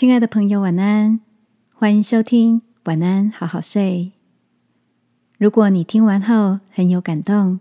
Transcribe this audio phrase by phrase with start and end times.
[0.00, 1.20] 亲爱的朋友，晚安！
[1.74, 4.12] 欢迎收听《晚安，好好睡》。
[5.36, 7.60] 如果你听完后很有感动，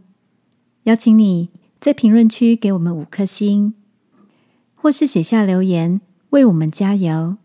[0.83, 1.49] 邀请你
[1.81, 3.73] 在评论区给我们五颗星，
[4.73, 5.99] 或是写下留言
[6.29, 7.35] 为我们加油，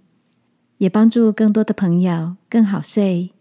[0.78, 3.32] 也帮助更多的朋友更好睡。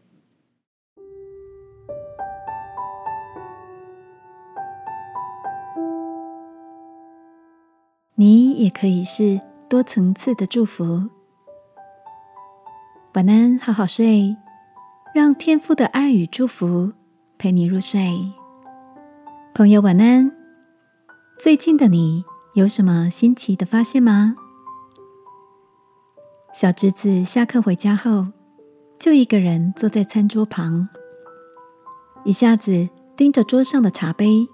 [8.15, 9.39] 你也可以是
[9.69, 11.11] 多层次的祝福。
[13.15, 14.35] 晚安，好好睡，
[15.13, 16.91] 让天父的爱与祝福
[17.37, 18.11] 陪你入睡。
[19.53, 20.31] 朋友，晚安。
[21.37, 24.35] 最近的你有什么新奇的发现吗？
[26.55, 28.25] 小侄子下课回家后，
[28.99, 30.89] 就一个人坐在餐桌旁，
[32.23, 34.47] 一下子盯着桌上的茶杯，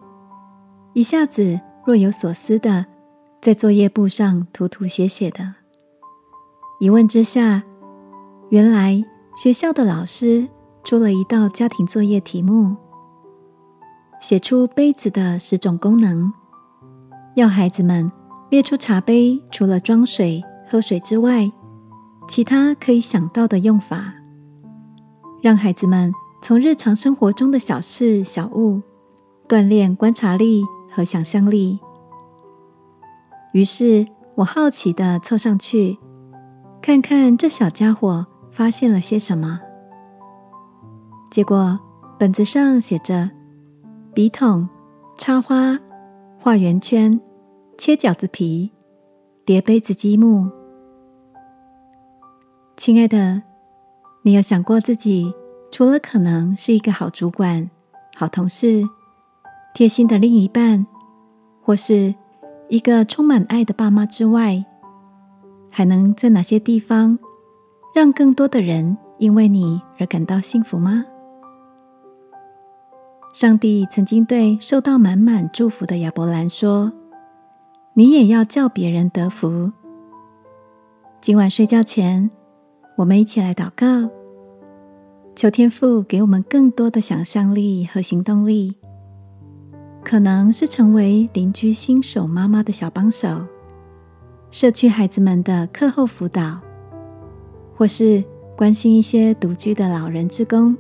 [0.92, 2.86] 一下子若有所思的
[3.42, 5.56] 在作业簿上涂涂写写的。
[6.82, 7.64] 一问之下。
[8.50, 10.48] 原来学校的老师
[10.84, 12.76] 出了一道家庭作业题目，
[14.20, 16.32] 写出杯子的十种功能，
[17.36, 18.12] 要孩子们
[18.50, 21.52] 列出茶杯除了装水、喝水之外，
[22.28, 24.16] 其他可以想到的用法，
[25.44, 28.82] 让孩子们从日常生活中的小事小物
[29.48, 31.80] 锻炼观察力和想象力。
[33.54, 36.00] 于是我好奇的凑上去，
[36.82, 38.26] 看看这小家伙。
[38.60, 39.58] 发现了些什么？
[41.32, 41.80] 结果
[42.20, 43.32] 本子上写着：
[44.14, 44.68] 笔筒、
[45.18, 45.80] 插花、
[46.38, 47.18] 画圆圈、
[47.78, 48.70] 切饺子皮、
[49.46, 50.52] 叠杯子积木。
[52.76, 53.42] 亲爱的，
[54.24, 55.34] 你有想过自己
[55.72, 57.70] 除了可能是一个好主管、
[58.18, 58.84] 好同事、
[59.74, 60.86] 贴心的另一半，
[61.64, 62.14] 或是
[62.68, 64.66] 一个充满爱的爸妈之外，
[65.70, 67.18] 还能在哪些地方？
[67.94, 71.06] 让更多的人因为你而感到幸福吗？
[73.34, 76.92] 上帝曾经对受到满满祝福的亚伯兰说
[77.94, 79.72] ：“你也要叫别人得福。”
[81.22, 82.32] 今晚睡觉前，
[82.98, 84.10] 我们一起来祷告，
[85.36, 88.76] 求天父给我们更多的想象力和行动力，
[90.04, 93.46] 可能是成为邻居新手妈妈的小帮手，
[94.50, 96.60] 社区孩子们的课后辅导。
[97.80, 98.22] 或是
[98.58, 100.76] 关心一些独居的老人之工，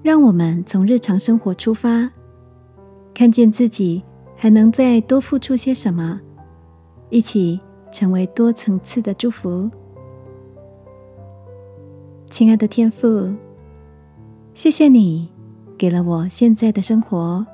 [0.00, 2.08] 让我们从日常生活出发，
[3.12, 4.00] 看见自己
[4.36, 6.20] 还能再多付出些什么，
[7.10, 7.58] 一起
[7.90, 9.68] 成为多层次的祝福。
[12.30, 13.34] 亲爱的天父，
[14.54, 15.28] 谢谢你
[15.76, 17.44] 给了我现在的生活，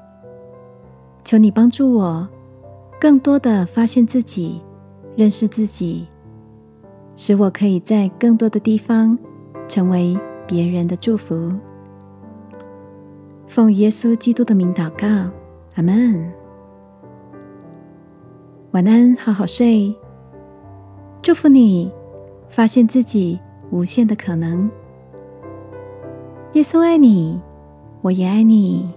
[1.24, 2.28] 求你帮助我
[3.00, 4.60] 更多的发现自己，
[5.16, 6.06] 认识自己。
[7.22, 9.16] 使我可以在更多的地方
[9.68, 11.52] 成为别人的祝福。
[13.46, 15.30] 奉耶稣基督的名祷告，
[15.74, 16.32] 阿门。
[18.70, 19.94] 晚安，好好睡。
[21.20, 21.92] 祝福你，
[22.48, 23.38] 发现自己
[23.70, 24.70] 无限的可能。
[26.54, 27.38] 耶稣爱你，
[28.00, 28.90] 我也爱你。